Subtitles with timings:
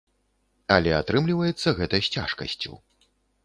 [0.75, 2.73] Але атрымліваецца гэта з цяжкасцю.